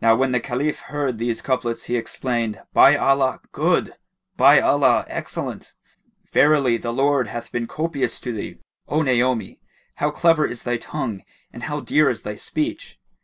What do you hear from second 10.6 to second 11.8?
thy tongue and how